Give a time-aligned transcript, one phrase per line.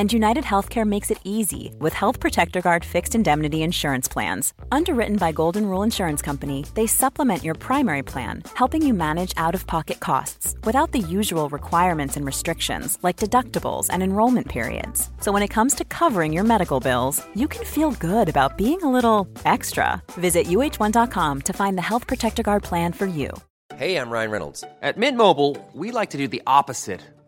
[0.00, 4.54] And United Healthcare makes it easy with Health Protector Guard fixed indemnity insurance plans.
[4.72, 9.54] Underwritten by Golden Rule Insurance Company, they supplement your primary plan, helping you manage out
[9.54, 15.10] of pocket costs without the usual requirements and restrictions like deductibles and enrollment periods.
[15.20, 18.82] So when it comes to covering your medical bills, you can feel good about being
[18.82, 20.02] a little extra.
[20.12, 23.28] Visit uh1.com to find the Health Protector Guard plan for you.
[23.76, 24.64] Hey, I'm Ryan Reynolds.
[24.80, 27.02] At Mint Mobile, we like to do the opposite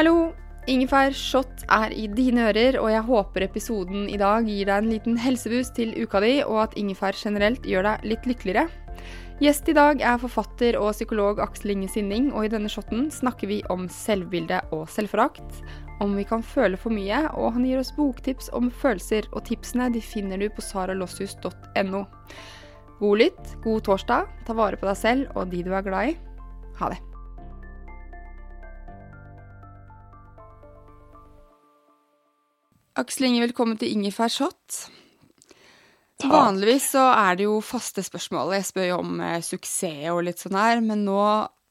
[0.00, 0.30] Hallo!
[0.64, 4.86] Ingefær Shot er i dine ører, og jeg håper episoden i dag gir deg en
[4.88, 8.62] liten helseboost til uka di, og at ingefær generelt gjør deg litt lykkeligere.
[9.44, 13.52] Gjest i dag er forfatter og psykolog Aksel Inge Sinning, og i denne shoten snakker
[13.52, 15.60] vi om selvbilde og selvforakt,
[16.00, 19.90] om vi kan føle for mye, og han gir oss boktips om følelser, og tipsene
[19.92, 22.02] de finner du på saralossius.no.
[23.04, 26.18] God lytt, god torsdag, ta vare på deg selv og de du er glad i.
[26.80, 27.02] Ha det.
[33.00, 34.80] Aksel Inge, velkommen til Ingefær Shot.
[36.20, 38.52] Vanligvis så er det jo faste spørsmål.
[38.58, 41.20] Jeg spør jo om eh, suksess og litt sånn her, men nå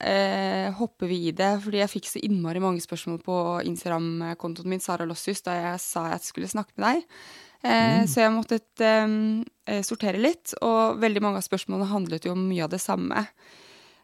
[0.01, 1.51] eh, hopper vi i det.
[1.61, 3.37] Fordi jeg fikk så innmari mange spørsmål på
[3.69, 7.21] Instagram-kontoen min, Sara Lossius, da jeg sa jeg skulle snakke med deg.
[7.61, 12.47] Eh, Så jeg måtte eh, sortere litt, og veldig mange av spørsmålene handlet jo om
[12.49, 13.27] mye av det samme.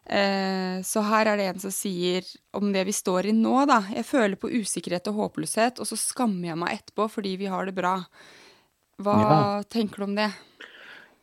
[0.06, 3.80] Eh, så her er det en som sier om det vi står i nå, da.
[3.90, 7.66] Jeg føler på usikkerhet og håpløshet, og så skammer jeg meg etterpå fordi vi har
[7.66, 7.98] det bra.
[9.02, 9.62] Hva Ja.
[9.68, 10.30] tenker du om det?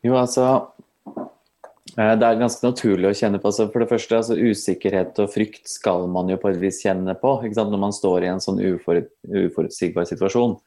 [0.04, 0.68] Jo, altså
[1.96, 3.48] eh, Det er ganske naturlig å kjenne på.
[3.48, 7.16] Altså, for det første, altså, usikkerhet og frykt skal man jo på et vis kjenne
[7.18, 10.58] på når man står i en sånn uforut, uforutsigbar situasjon.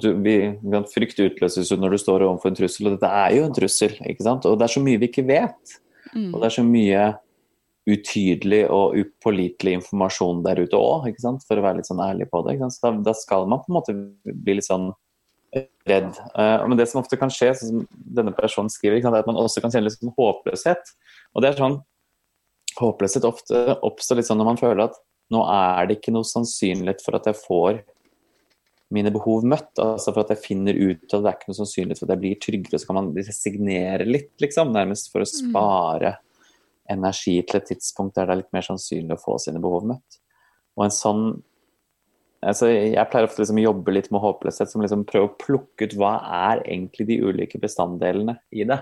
[0.00, 0.58] Du, vi,
[0.88, 3.92] frykt utløses jo når du står overfor en trussel, og dette er jo en trussel.
[4.08, 4.46] ikke sant?
[4.46, 5.74] Og det er så mye vi ikke vet.
[6.14, 6.34] Mm.
[6.34, 7.02] Og det er så mye
[7.88, 11.08] utydelig og upålitelig informasjon der ute òg,
[11.46, 12.58] for å være litt sånn ærlig på det.
[12.70, 14.92] Så da, da skal man på en måte bli litt sånn
[15.88, 16.12] redd.
[16.36, 19.40] Uh, men det som ofte kan skje, sånn som denne personen skriver, er at man
[19.40, 20.94] også kan kjenne litt sånn håpløshet.
[21.34, 21.80] Og det er sånn
[22.72, 24.94] Håpløshet ofte oppstår litt sånn når man føler at
[25.28, 27.82] nå er det ikke noe sannsynlighet for at jeg får
[28.96, 29.74] mine behov møtt.
[29.76, 32.22] altså For at jeg finner ut at det er ikke noe sannsynlighet for at jeg
[32.22, 32.80] blir tryggere.
[32.80, 36.14] Så kan man resignere litt, liksom, nærmest for å spare
[36.90, 40.20] energi til et tidspunkt der det er litt mer sannsynlig å få sine behov møtt.
[40.78, 41.24] Og en sånn
[42.42, 45.86] altså Jeg pleier ofte liksom å jobbe litt med håpløshet, som liksom prøver å plukke
[45.86, 46.16] ut hva
[46.50, 48.80] er egentlig de ulike bestanddelene i det.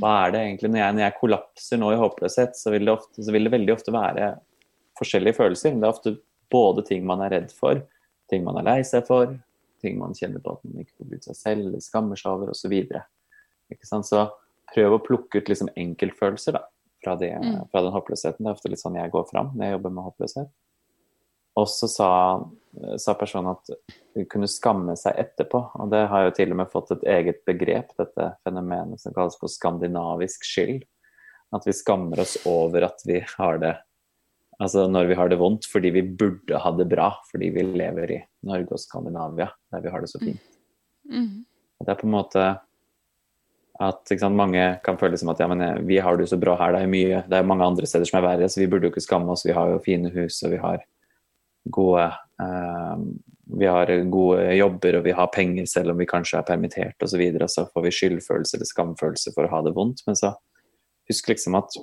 [0.00, 2.96] Hva er det egentlig Når jeg, når jeg kollapser nå i håpløshet, så vil, det
[2.96, 4.32] ofte, så vil det veldig ofte være
[4.98, 5.76] forskjellige følelser.
[5.76, 6.16] Det er ofte
[6.50, 7.82] både ting man er redd for,
[8.30, 9.36] ting man er lei seg for,
[9.84, 12.54] ting man kjenner på at man ikke får brukt seg selv, eller skammer seg over,
[12.54, 12.74] osv.
[13.84, 14.24] Så
[14.74, 16.64] prøv å plukke ut liksom enkeltfølelser da,
[17.04, 17.30] fra, det,
[17.70, 18.42] fra den håpløsheten.
[18.42, 20.52] Det er ofte litt sånn jeg går fram når jeg jobber med håpløshet.
[21.54, 22.10] Og så sa,
[22.98, 23.70] sa personen at
[24.16, 25.60] hun kunne skamme seg etterpå.
[25.78, 29.38] Og det har jo til og med fått et eget begrep, dette fenomenet som kalles
[29.38, 30.82] for skandinavisk skyld.
[31.54, 33.76] At vi skammer oss over at vi har det
[34.62, 38.12] Altså når vi har det vondt fordi vi burde ha det bra fordi vi lever
[38.14, 40.44] i Norge og Skandinavia, der vi har det så fint.
[41.10, 41.42] Mm.
[41.82, 42.44] Det er på en måte
[43.82, 46.40] at sant, mange kan føle som at ja, men eh, vi har det jo så
[46.40, 48.68] bra her, det er, mye, det er mange andre steder som er verre, så vi
[48.70, 49.46] burde jo ikke skamme oss.
[49.46, 50.84] Vi har jo fine hus, og vi har
[51.74, 52.04] gode
[52.40, 53.06] eh,
[53.44, 57.04] vi har gode jobber og vi har penger selv om vi kanskje er permittert osv.
[57.04, 60.00] Og, så videre, og så får vi skyldfølelse eller skamfølelse for å ha det vondt.
[60.08, 60.32] Men så
[61.10, 61.76] husk liksom at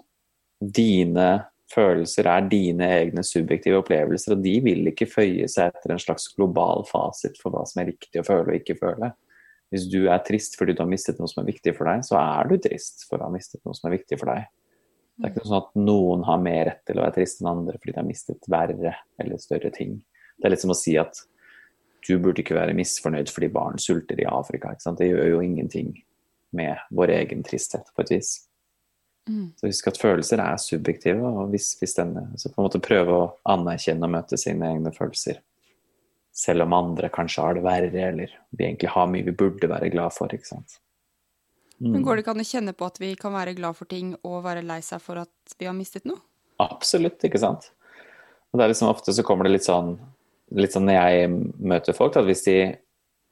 [0.61, 1.29] dine
[1.71, 6.27] følelser er dine egne subjektive opplevelser, og de vil ikke føye seg etter en slags
[6.35, 9.13] global fasit for hva som er riktig å føle og ikke føle.
[9.71, 12.17] Hvis du er trist fordi du har mistet noe som er viktig for deg, så
[12.19, 14.49] er du trist for å ha mistet noe som er viktig for deg.
[15.15, 17.77] Det er ikke sånn at noen har mer rett til å være trist enn andre
[17.77, 19.99] fordi de har mistet verre eller større ting.
[20.37, 21.23] Det er litt som å si at
[22.07, 24.73] du burde ikke være misfornøyd fordi barn sulter i Afrika.
[24.97, 25.93] Det gjør jo ingenting
[26.57, 28.31] med vår egen tristhet, på et vis.
[29.29, 29.51] Mm.
[29.55, 33.15] Så husk at følelser er subjektive, og hvis, hvis denne, så på en måte prøve
[33.15, 35.39] å anerkjenne og møte sine egne følelser.
[36.31, 39.91] Selv om andre kanskje har det verre, eller vi egentlig har mye vi burde være
[39.91, 40.31] glad for.
[40.31, 40.79] ikke sant?
[41.81, 44.13] Men går det ikke an å kjenne på at vi kan være glad for ting
[44.21, 46.21] og være lei seg for at vi har mistet noe?
[46.61, 47.71] Absolutt, ikke sant.
[48.51, 49.95] Og det er liksom Ofte så kommer det litt sånn,
[50.53, 51.31] litt sånn når jeg
[51.73, 52.57] møter folk, at hvis de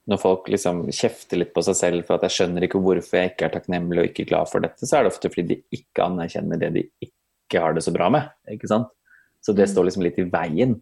[0.10, 3.34] når folk liksom kjefter litt på seg selv for at jeg skjønner ikke hvorfor jeg
[3.34, 6.08] ikke er takknemlig og ikke glad for dette, så er det ofte fordi de ikke
[6.08, 8.32] anerkjenner det de ikke har det så bra med.
[8.50, 8.90] ikke sant?
[9.46, 10.80] Så det står liksom litt i veien.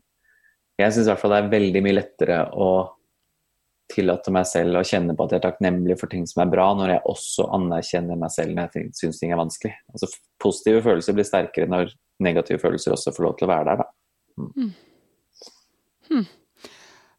[0.78, 2.70] Jeg syns i hvert fall det er veldig mye lettere å
[3.88, 6.68] tillate meg selv å kjenne på at jeg er takknemlig for ting som er bra,
[6.76, 9.74] når jeg også anerkjenner meg selv når jeg syns ting er vanskelig.
[9.94, 10.12] Altså
[10.44, 11.94] Positive følelser blir sterkere når
[12.24, 13.82] negative følelser også får lov til å være der.
[13.82, 13.88] da.
[14.38, 14.74] Mm.
[16.08, 16.28] Hmm.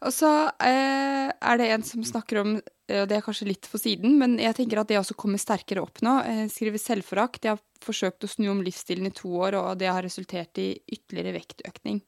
[0.07, 0.31] Og så
[0.63, 2.53] eh, er det en som snakker om,
[2.87, 5.43] eh, og det er kanskje litt for siden, men jeg tenker at det også kommer
[5.43, 6.15] sterkere opp nå.
[6.23, 7.43] Eh, skriver selvforakt.
[7.43, 10.71] Jeg har forsøkt å snu om livsstilen i to år, og det har resultert i
[10.87, 12.05] ytterligere vektøkning.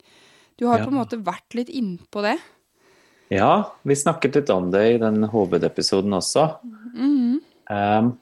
[0.61, 0.85] Du har Ja.
[0.85, 2.37] på en måte vært litt innpå det.
[3.33, 6.59] Ja, vi snakket litt om det i den hovedepisoden også.
[6.95, 7.41] Mhm.
[7.71, 8.19] Um,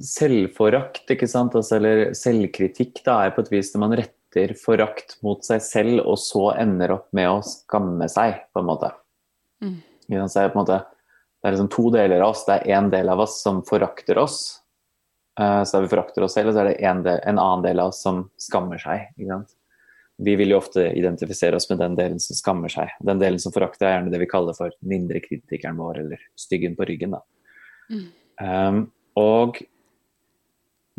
[0.00, 5.18] selvforakt, ikke sant, altså, eller selvkritikk, da er på et vis når man retter forakt
[5.22, 8.92] mot seg selv, og så ender opp med å skamme seg, på en måte.
[9.62, 9.76] Mm.
[10.28, 10.80] Så er det, på en måte
[11.42, 12.44] det er liksom to deler av oss.
[12.46, 14.60] Det er én del av oss som forakter oss.
[15.40, 17.80] eh, så vi forakter oss selv, og så er det en, del, en annen del
[17.80, 19.08] av oss som skammer seg.
[19.18, 19.54] Ikke sant?
[20.22, 22.92] Vi vil jo ofte identifisere oss med den delen som skammer seg.
[23.02, 26.24] Den delen som forakter, er gjerne det vi kaller for den indre kritikeren vår, eller
[26.38, 27.16] styggen på ryggen.
[27.16, 27.22] Da.
[28.42, 28.84] Um,
[29.18, 29.58] og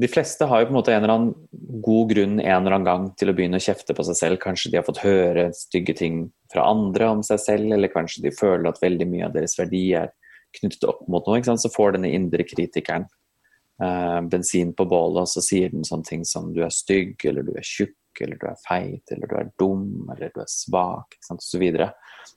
[0.01, 2.87] de fleste har jo på en måte en eller annen god grunn en eller annen
[2.87, 4.41] gang til å begynne å kjefte på seg selv.
[4.41, 6.23] Kanskje de har fått høre stygge ting
[6.53, 9.85] fra andre om seg selv, eller kanskje de føler at veldig mye av deres verdi
[9.99, 10.09] er
[10.57, 11.43] knyttet opp mot noe.
[11.45, 16.25] Så får denne indre kritikeren eh, bensin på bålet, og så sier den sånne ting
[16.25, 19.49] som du er stygg, eller du er tjukk, eller du er feit, eller du er
[19.59, 21.41] dum, eller du er svak, ikke sant?
[21.41, 21.89] og så videre.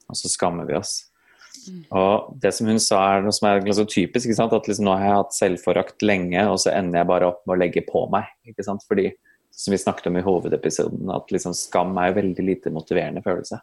[0.09, 0.97] Og så skammer vi oss.
[1.91, 4.57] Og det som hun sa er noe som er ganske typisk, ikke sant?
[4.57, 7.57] at liksom nå har jeg hatt selvforakt lenge, og så ender jeg bare opp med
[7.57, 8.29] å legge på meg.
[8.49, 8.85] ikke sant?
[8.89, 9.11] Fordi,
[9.55, 13.61] som vi snakket om i hovedepisoden, at liksom skam er jo veldig lite motiverende følelse.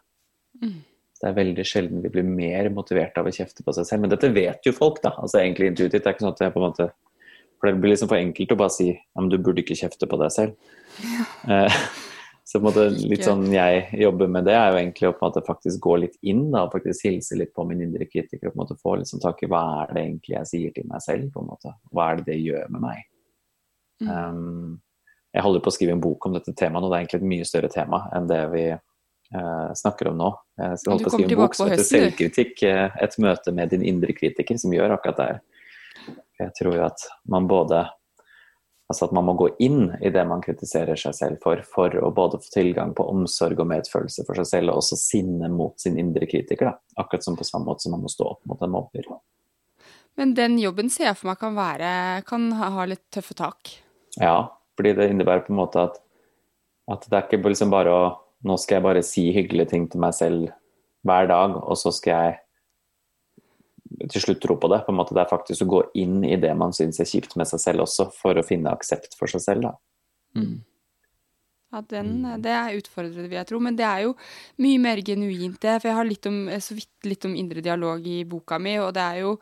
[1.24, 4.04] Det er veldig sjelden vi blir mer motivert av å kjefte på seg selv.
[4.04, 5.14] Men dette vet jo folk, da.
[5.16, 6.02] altså egentlig intuitivt.
[6.02, 6.90] Det er ikke sånn at jeg på en måte
[7.60, 10.08] For det blir liksom for enkelt å bare si ja, men du burde ikke kjefte
[10.10, 10.74] på deg selv.
[11.48, 11.72] Eh,
[12.44, 15.24] så på en måte litt sånn jeg jobber med det, er jo egentlig å på
[15.24, 18.48] en måte faktisk gå litt inn da, og faktisk hilse litt på min indre kritiker.
[18.48, 20.88] og på en måte Få liksom tak i hva er det egentlig jeg sier til
[20.90, 21.30] meg selv.
[21.32, 23.04] på en måte, Hva er det det gjør med meg?
[24.02, 24.10] Mm.
[24.10, 24.80] Um,
[25.34, 27.32] jeg holder på å skrive en bok om dette temaet, og det er egentlig et
[27.32, 30.30] mye større tema enn det vi uh, snakker om nå.
[30.60, 32.62] Jeg skal holde på å skrive en bok som heter 'Selvkritikk'.
[33.02, 35.26] Et møte med din indre kritiker, som gjør akkurat det.
[35.26, 35.42] her.
[36.38, 37.00] Jeg tror jo at
[37.30, 37.86] man både
[38.94, 42.12] Altså at man må gå inn i det man kritiserer seg selv for, for å
[42.14, 45.98] både få tilgang på omsorg og medfølelse for seg selv, og også sinne mot sin
[45.98, 46.70] indre kritiker.
[46.70, 47.02] Da.
[47.02, 49.08] Akkurat som på samme måte som man må stå opp mot en mobber.
[50.14, 51.88] Men den jobben ser jeg for meg kan være
[52.28, 53.72] Kan ha litt tøffe tak.
[54.14, 55.98] Ja, fordi det innebærer på en måte at,
[56.86, 58.04] at det er ikke liksom bare å
[58.44, 60.50] Nå skal jeg bare si hyggelige ting til meg selv
[61.08, 62.34] hver dag, og så skal jeg
[64.10, 64.82] til slutt tro på det.
[64.86, 67.36] på en måte Det er faktisk å gå inn i det man syns er kjipt
[67.36, 69.68] med seg selv også, for å finne aksept for seg selv.
[69.68, 69.74] da.
[71.74, 73.58] Ja, den, det er utfordrende, vil jeg tro.
[73.62, 74.14] Men det er jo
[74.62, 75.80] mye mer genuint, det.
[75.80, 78.92] For jeg har litt om, så vidt litt om indre dialog i boka mi, og
[78.94, 79.32] det er jo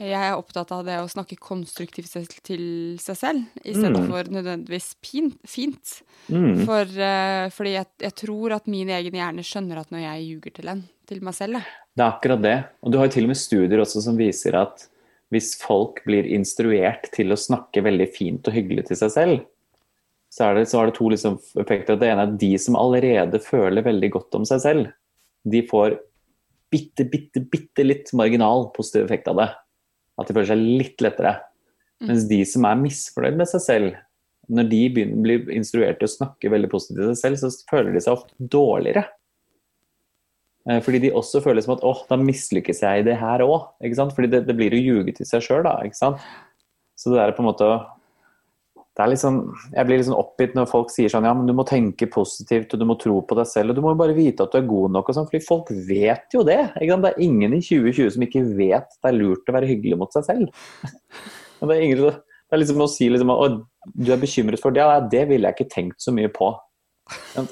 [0.00, 2.62] Jeg er opptatt av det å snakke konstruktivt til
[2.98, 4.32] seg selv, i stedet Mm.
[4.32, 6.02] nødvendigvis pint, fint.
[6.28, 6.64] Mm.
[6.64, 10.54] For, uh, fordi jeg, jeg tror at min egen hjerne skjønner at når jeg ljuger
[10.56, 11.62] til en, til meg selv, da.
[11.92, 12.56] Det er akkurat det.
[12.82, 14.88] Og du har jo til og med studier også som viser at
[15.32, 19.44] hvis folk blir instruert til å snakke veldig fint og hyggelig til seg selv,
[20.32, 21.98] så, er det, så har det to liksom effekter.
[22.00, 24.90] Det ene er at de som allerede føler veldig godt om seg selv,
[25.44, 25.98] de får
[26.72, 29.48] bitte, bitte, bitte litt marginal positiv effekt av det.
[30.20, 31.38] At de føler seg litt lettere.
[32.02, 33.98] Mens de som er misfornøyd med seg selv,
[34.52, 37.94] når de begynner, blir instruert til å snakke veldig positivt til seg selv, så føler
[37.94, 39.04] de seg ofte dårligere.
[40.68, 43.70] Eh, Fordi de også føler som at åh, da mislykkes jeg i det her òg.
[44.16, 45.78] Fordi det, det blir å ljuge til seg sjøl, da.
[45.86, 46.22] Ikke sant?
[46.98, 47.70] Så det er på en måte
[48.92, 49.38] det er sånn,
[49.72, 52.74] Jeg blir litt sånn oppgitt når folk sier sånn ja, men du må tenke positivt
[52.74, 54.66] og du må tro på deg selv og du må bare vite at du er
[54.68, 55.08] god nok.
[55.08, 56.60] og sånn, fordi folk vet jo det.
[56.76, 60.12] Det er ingen i 2020 som ikke vet det er lurt å være hyggelig mot
[60.12, 60.52] seg selv.
[61.62, 63.60] Det, er ingen, det er liksom å si liksom, at
[63.94, 66.48] du er bekymret for det, ja, det ville jeg ikke tenkt så mye på.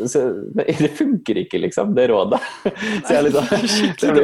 [0.02, 0.24] Så
[0.56, 2.40] det, funker ikke, liksom, det rådet.
[3.06, 4.18] Så jeg er litt sånn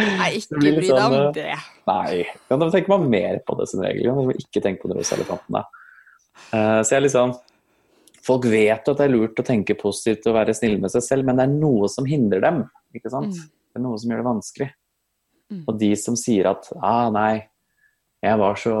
[0.00, 1.58] Nei, ikke bry deg om sånn, det.
[1.90, 4.08] Nei, da tenker man mer på det som regel.
[4.16, 5.60] Man ikke tenk på de rosa elefantene.
[6.50, 7.36] Eh, så jeg liksom
[8.22, 11.26] Folk vet at det er lurt å tenke positivt og være snill med seg selv,
[11.26, 12.60] men det er noe som hindrer dem.
[12.94, 13.34] ikke sant?
[13.34, 13.48] Mm.
[13.50, 14.68] Det er noe som gjør det vanskelig.
[15.50, 15.64] Mm.
[15.66, 17.48] Og de som sier at ah, nei,
[18.22, 18.74] jeg var så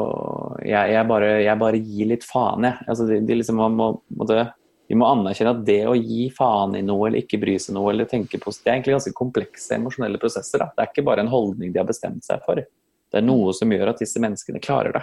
[0.62, 2.86] Jeg, jeg, bare, jeg bare gir litt faen, jeg.
[2.86, 4.44] Altså, de, de, liksom, må, må det,
[4.86, 7.90] de må anerkjenne at det å gi faen i noe eller ikke bry seg noe
[7.90, 10.62] eller tenke positivt, det er egentlig ganske komplekse emosjonelle prosesser.
[10.62, 10.70] Da.
[10.70, 12.62] Det er ikke bare en holdning de har bestemt seg for.
[12.62, 15.02] Det er noe som gjør at disse menneskene klarer det.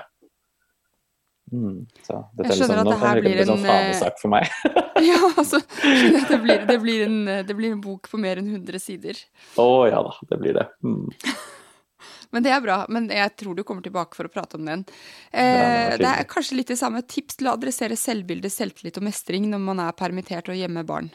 [1.50, 3.78] Mm, så dette Jeg er skjønner liksom, at det her blir bli sånn en, eh,
[3.84, 4.50] fanesak for meg.
[5.00, 8.42] Ja, altså, skjønner at det blir, det, blir en, det blir en bok på mer
[8.42, 9.22] enn 100 sider.
[9.62, 10.68] Å ja da, det blir det.
[10.84, 11.08] Mm.
[12.36, 12.84] Men det er bra.
[12.94, 14.84] Men jeg tror du kommer tilbake for å prate om den.
[15.32, 17.02] Eh, det er kanskje litt det samme.
[17.10, 20.90] Tips til å adressere selvbilde, selvtillit og mestring når man er permittert og hjemme med
[20.90, 21.10] barn.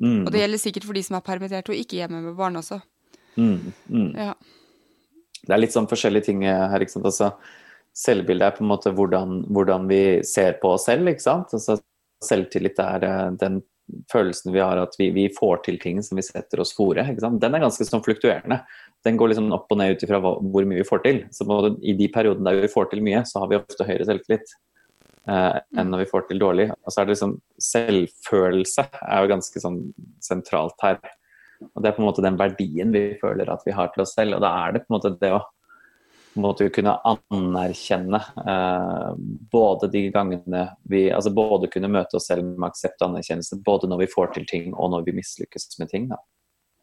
[0.00, 0.24] Mm.
[0.24, 2.80] Og det gjelder sikkert for de som er permittert og ikke hjemme med barn også.
[3.36, 3.74] Mm.
[3.90, 4.08] Mm.
[4.16, 4.32] Ja.
[5.44, 6.80] Det er litt sånn forskjellige ting her.
[6.80, 7.10] ikke sant?
[7.10, 7.34] Altså,
[7.94, 11.08] selvbildet er på en måte hvordan, hvordan vi ser på oss selv.
[11.10, 11.54] ikke sant?
[11.54, 11.78] Altså,
[12.24, 13.62] selvtillit er eh, den
[14.12, 17.04] følelsen vi har at vi, vi får til ting som vi setter oss fore.
[17.04, 17.40] ikke sant?
[17.42, 18.62] Den er ganske sånn fluktuerende.
[19.04, 21.24] Den går liksom opp og ned ut ifra hvor mye vi får til.
[21.34, 24.08] Så både I de periodene der vi får til mye, så har vi ofte høyere
[24.08, 24.54] selvtillit
[25.28, 26.70] eh, enn når vi får til dårlig.
[26.82, 29.82] Og så er det liksom Selvfølelse er jo ganske sånn
[30.24, 30.98] sentralt her.
[31.70, 34.16] Og Det er på en måte den verdien vi føler at vi har til oss
[34.16, 34.38] selv.
[34.38, 35.44] Og da er det på en måte det å
[36.42, 39.10] måte kunne anerkjenne eh,
[39.52, 43.88] både de gangene vi altså Både kunne møte oss selv med aksept og anerkjennelse, både
[43.90, 46.08] når vi får til ting og når vi mislykkes med ting.
[46.08, 46.16] da.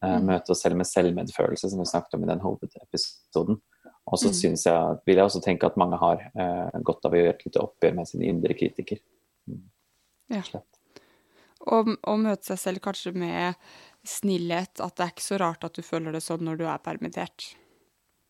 [0.03, 0.25] Eh, Mm.
[0.31, 3.61] Møte oss selv med selvmedfølelse, som vi snakket om i den hovedepisoden.
[4.07, 4.55] Og så Mm.
[4.57, 7.59] jeg, vil jeg også tenke at mange har eh, godt av å gjøre et lite
[7.61, 8.97] oppgjør med sin indre kritiker.
[10.29, 10.41] Ja.
[11.67, 13.55] Og, og møte seg selv kanskje med
[14.07, 14.79] snillhet.
[14.79, 17.55] At det er ikke så rart at du føler det sånn når du er permittert.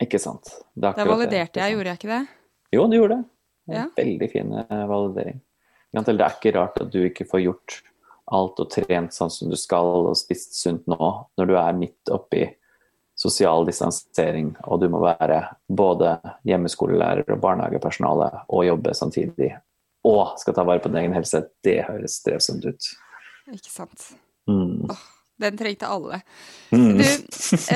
[0.02, 0.50] Ikke sant.
[0.74, 2.22] Det Da validerte det, jeg, gjorde jeg ikke det?
[2.74, 3.24] Jo, du gjorde det.
[3.70, 3.86] det Ja.
[3.98, 5.42] Veldig fin eh, validering.
[5.92, 7.82] Det er ikke rart at du ikke får gjort
[8.32, 12.12] alt og trent sånn som du skal og spist sunt nå, når du er midt
[12.14, 12.46] oppi
[13.22, 16.16] sosial distansering og du må være både
[16.48, 19.52] hjemmeskolelærer og barnehagepersonale og jobbe samtidig
[20.08, 21.44] og skal ta vare på din egen helse.
[21.62, 22.88] Det høres strevsomt ut.
[23.52, 24.08] Ikke sant.
[24.50, 24.88] Mm.
[25.42, 26.22] Den trengte alle.
[26.72, 27.00] Mm.
[27.00, 27.06] Du,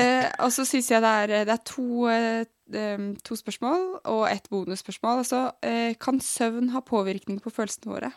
[0.00, 2.44] eh, og så syns jeg det er, det er to, eh,
[3.26, 5.24] to spørsmål og ett bonusspørsmål.
[5.24, 8.12] Altså, eh, kan søvn ha påvirkning på følelsene våre?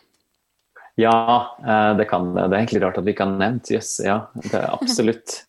[0.99, 2.49] Ja, eh, det kan det.
[2.49, 3.71] Det er egentlig rart at vi ikke har nevnt.
[3.71, 5.43] Yes, ja, det er absolutt.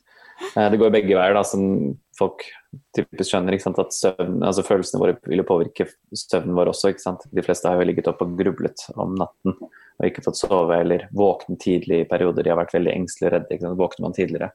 [0.54, 2.44] Eh, Det går begge veier, da, som folk
[2.96, 3.56] typisk skjønner.
[3.56, 6.92] At søvn, altså Følelsene våre vil påvirke søvnen vår også.
[7.30, 9.56] De fleste har jo ligget oppe og grublet om natten
[10.00, 12.44] og ikke fått sove eller våknet tidlig i perioder.
[12.46, 13.72] De har vært veldig engstelige og redde.
[13.76, 14.50] Våkner man tidligere.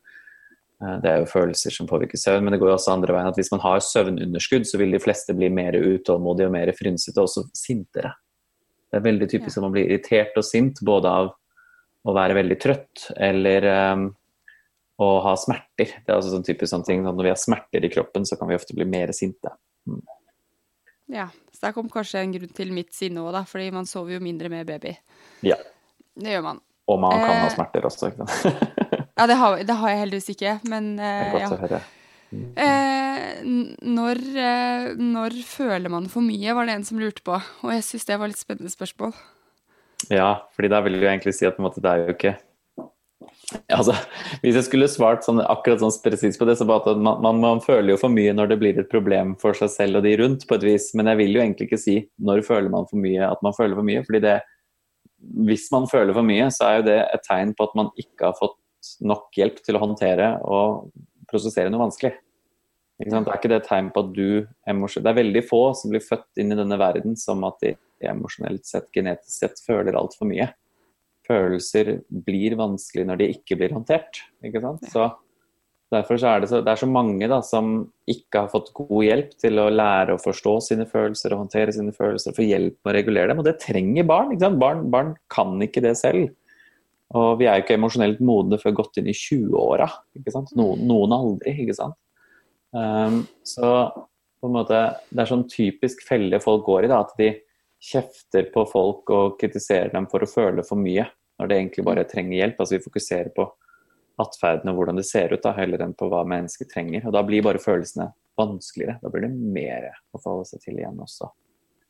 [0.81, 3.27] Eh, Det er jo følelser som påvirker søvn, men det går også andre veien.
[3.27, 7.17] at Hvis man har søvnunderskudd, så vil de fleste bli mer utålmodige og mer frynsete,
[7.19, 8.15] og også sintere.
[8.91, 11.33] Det er veldig typisk at man blir irritert og sint både av
[12.05, 14.15] å være veldig trøtt eller um,
[15.01, 15.91] å ha smerter.
[16.05, 17.03] Det er altså sånn typisk sånn ting.
[17.03, 19.51] sånn Når vi har smerter i kroppen, så kan vi ofte bli mer sinte.
[21.11, 24.17] Ja, så der kom kanskje en grunn til mitt sinne òg, da, fordi man sover
[24.17, 24.95] jo mindre med baby.
[25.45, 25.59] Ja.
[26.15, 26.63] Det gjør man.
[26.89, 28.11] Og man kan ha Eh, smerter også.
[28.13, 28.71] Ikke sant?
[29.15, 31.47] Ja, det har, det har jeg heldigvis ikke, men eh, ja.
[31.47, 31.77] høre.
[32.35, 37.37] Eh, når, eh, når føler man for mye, var det en som lurte på.
[37.63, 39.15] Og jeg syns det var litt spennende spørsmål.
[40.11, 42.35] Ja, fordi da vil jeg egentlig si at måte, det er jo ikke
[43.69, 43.93] Altså,
[44.41, 47.41] Hvis jeg skulle svart sånn, akkurat sånn presist på det, så bare at man, man,
[47.43, 50.15] man føler jo for mye når det blir et problem for seg selv og de
[50.21, 50.89] rundt, på et vis.
[50.97, 53.77] Men jeg vil jo egentlig ikke si når føler man for mye at man føler
[53.77, 54.03] for mye.
[54.07, 54.39] fordi det
[55.45, 58.29] hvis man føler for mye, så er jo det et tegn på at man ikke
[58.29, 58.59] har fått
[59.01, 60.91] nok hjelp til å håndtere og
[61.29, 62.13] prosessere noe vanskelig.
[63.01, 63.27] Ikke sant?
[63.27, 66.03] Det er ikke det et tegn på at du Det er veldig få som blir
[66.03, 67.73] født inn i denne verden som at de
[68.05, 70.47] emosjonelt sett, genetisk sett, føler altfor mye.
[71.25, 74.23] Følelser blir vanskelig når de ikke blir håndtert.
[74.45, 74.85] Ikke sant?
[74.91, 75.09] Så
[75.93, 77.75] Derfor så er det, så, det er så mange da, som
[78.09, 81.93] ikke har fått god hjelp til å lære å forstå sine følelser og håndtere sine
[81.93, 83.41] følelser, få hjelp med å regulere dem.
[83.43, 84.33] Og det trenger barn.
[84.33, 84.59] ikke sant?
[84.61, 86.33] Barn, barn kan ikke det selv.
[87.15, 89.87] Og vi er jo ikke emosjonelt modne før godt inn i 20-åra.
[90.57, 91.99] Noen, noen aldri, ikke sant.
[92.75, 93.69] Um, så
[94.41, 94.81] på en måte,
[95.13, 97.29] det er sånn typisk felle folk går i, da, at de
[97.85, 101.05] kjefter på folk og kritiserer dem for å føle for mye,
[101.39, 102.59] når det egentlig bare trenger hjelp.
[102.59, 103.47] Altså Vi fokuserer på
[104.21, 107.05] atferden og hvordan det ser ut, da, heller enn på hva mennesker trenger.
[107.05, 108.99] Og da blir bare følelsene vanskeligere.
[109.01, 111.29] Da blir det mer å forholde seg til igjen også.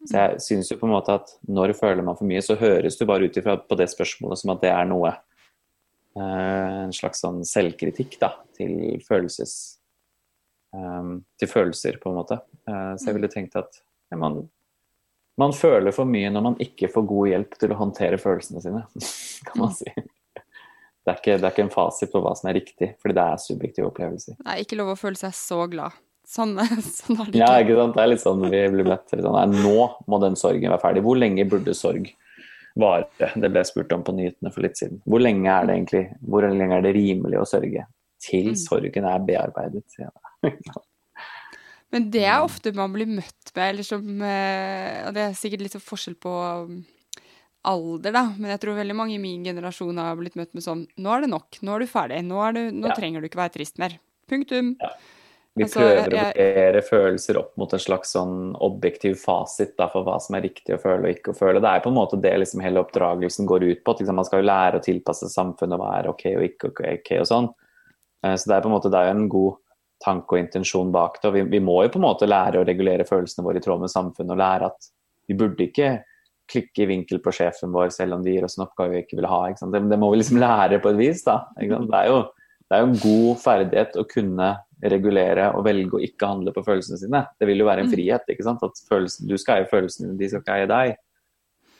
[0.05, 2.97] Så jeg syns jo på en måte at når føler man for mye, så høres
[2.99, 7.23] du bare ut ifra på det spørsmålet som at det er noe eh, En slags
[7.23, 9.55] sånn selvkritikk da, til følelses
[10.75, 11.09] eh,
[11.41, 12.37] Til følelser, på en måte.
[12.69, 14.43] Eh, så jeg ville tenkt at ja, man,
[15.37, 18.83] man føler for mye når man ikke får god hjelp til å håndtere følelsene sine,
[19.49, 19.91] kan man si.
[21.05, 23.23] Det er, ikke, det er ikke en fasit på hva som er riktig, fordi det
[23.29, 24.37] er subjektive opplevelser.
[24.49, 25.93] Er ikke lov å føle seg så glad.
[26.25, 26.55] Sånn,
[26.97, 27.67] sånn har det Ja, ikke.
[27.75, 27.93] ikke sant.
[27.99, 29.75] Det er litt sånn vi blir møtt sånn, nei, Nå
[30.09, 31.03] må den sorgen være ferdig.
[31.05, 32.07] Hvor lenge burde sorg
[32.81, 33.05] vare?
[33.37, 34.97] Det ble spurt om på nyhetene for litt siden.
[35.05, 37.85] Hvor lenge er det egentlig Hvor lenge er det rimelig å sørge?
[38.25, 38.57] Til Mm.
[38.57, 39.83] sorgen er bearbeidet.
[39.93, 40.09] sier
[40.41, 40.57] jeg.
[41.95, 45.63] Men det er ofte man blir møtt med, eller som eh, Og det er sikkert
[45.63, 46.33] litt sånn forskjell på
[46.67, 46.81] um,
[47.65, 50.85] alder, da, men jeg tror veldig mange i min generasjon har blitt møtt med sånn
[51.01, 52.97] Nå er det nok, nå er du ferdig, nå, du, nå Ja.
[52.99, 53.95] trenger du ikke være trist mer.
[54.29, 54.75] Punktum.
[55.55, 60.03] Vi Altså, prøver å vurdere følelser opp mot en slags sånn objektiv fasit da, for
[60.03, 61.61] hva som er riktig å føle og ikke å føle.
[61.63, 63.93] Det er på en måte det liksom hele oppdragelsen går ut på.
[63.95, 67.11] at Liksom, man skal jo lære å tilpasse samfunnet hva er ok og ikke ok
[67.21, 67.47] og sånn.
[68.25, 69.55] Eh, Så det er på en måte det er en god
[70.03, 71.29] tanke og intensjon bak det.
[71.29, 73.83] og vi, vi må jo på en måte lære å regulere følelsene våre i tråd
[73.85, 74.89] med samfunnet og lære at
[75.29, 75.89] vi burde ikke
[76.51, 79.17] klikke i vinkel på sjefen vår selv om de gir oss en oppgave vi ikke
[79.19, 79.41] vil ha.
[79.49, 79.69] Ikke?
[79.73, 81.23] Det, det må vi liksom lære på et vis.
[81.25, 81.39] da.
[81.57, 82.21] Det, er jo,
[82.69, 84.51] det er jo en god ferdighet å kunne
[84.85, 87.23] regulere og velge å ikke handle på følelsene sine.
[87.39, 88.27] Det vil jo være en frihet.
[88.29, 88.63] ikke sant?
[88.65, 90.97] At følelsen, Du skal eie følelsene dine, de skal ikke eie deg.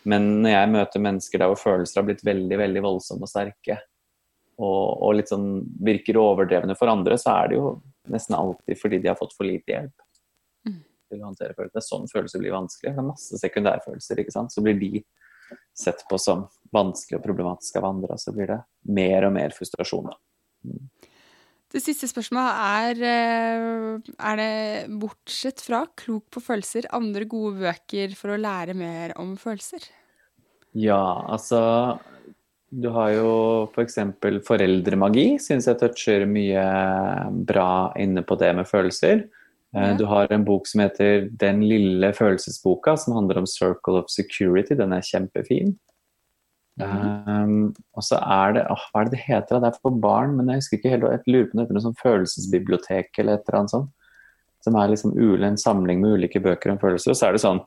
[0.05, 3.79] Men når jeg møter mennesker der hvor følelser har blitt veldig veldig voldsomme og sterke,
[4.55, 5.49] og, og litt sånn
[5.83, 7.71] virker overdrevne for andre, så er det jo
[8.11, 10.05] nesten alltid fordi de har fått for lite hjelp
[11.09, 11.73] til å håndtere følelser.
[11.73, 12.93] Det er sånn følelser blir vanskelig.
[12.93, 14.53] Det er masse sekundærfølelser, ikke sant.
[14.53, 15.01] Så blir de
[15.77, 16.45] sett på som
[16.75, 18.61] vanskelig og problematisk av andre, og så blir det
[18.97, 20.09] mer og mer frustrasjon.
[20.65, 20.87] Mm.
[21.75, 24.51] Det siste spørsmålet er eh, Er det,
[25.01, 29.83] bortsett fra Klok på følelser, andre gode bøker for å lære mer om følelser?
[30.75, 31.59] Ja, altså
[32.71, 33.29] Du har jo
[33.75, 33.97] f.eks.
[34.21, 36.65] For foreldremagi, syns jeg toucher mye
[37.47, 39.25] bra inne på det med følelser.
[39.75, 39.93] Eh, Ja.
[39.97, 44.73] Du har en bok som heter Den lille følelsesboka, som handler om Circle of Security.
[44.73, 45.77] Den er kjempefin.
[46.77, 49.61] Um, og så er det åh, Hva er det det heter?
[49.63, 51.03] Det er for barn, men jeg husker ikke helt.
[51.03, 53.91] Jeg lurer på det heter noe sånn følelsesbibliotek eller et eller annet sånt.
[54.65, 57.11] Som er liksom en samling med ulike bøker om følelser.
[57.11, 57.61] Og så er det sånn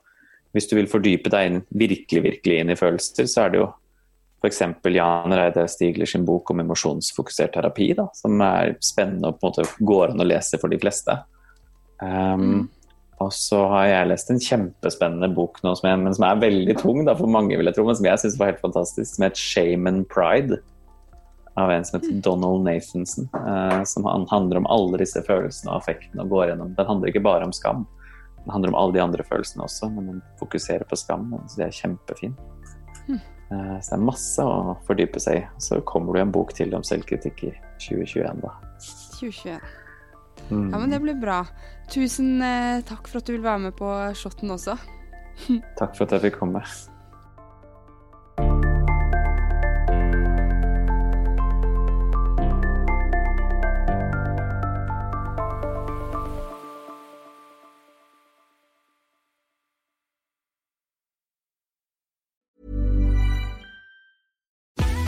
[0.53, 3.69] hvis du vil fordype deg inn, virkelig virkelig inn i følelser, så er det jo
[4.39, 4.63] f.eks.
[4.95, 9.55] Jan Reide Stigler sin bok om emosjonsfokusert terapi, da, som er spennende og på en
[9.55, 11.17] måte går an å lese for de fleste.
[11.99, 12.69] Um,
[13.19, 16.77] Og så har jeg lest en kjempespennende bok nå, som er, men som er veldig
[16.79, 19.25] tung da, for mange, vil jeg tro, men som jeg syns var helt fantastisk, som
[19.27, 20.61] heter 'Shame and Pride'.
[21.59, 23.27] Av en som heter Donald Nathanson.
[23.35, 26.23] Uh, som han handler om alle disse følelsene og affektene.
[26.23, 26.77] og går gjennom.
[26.77, 27.87] Den handler ikke bare om skam.
[28.45, 31.35] Den handler om alle de andre følelsene også, men den fokuserer på skam.
[31.49, 32.39] Så det er kjempefint.
[33.51, 35.47] Eh, Så det er masse å fordype seg i.
[35.63, 38.55] Så kommer det en bok til om selvkritikk i 2021, da.
[39.19, 39.61] 2021.
[40.51, 40.71] Mm.
[40.73, 41.43] Ja, men det blir bra.
[41.93, 44.77] Tusen eh, takk for at du vil være med på shotten også.
[45.79, 46.63] Takk for at jeg fikk komme.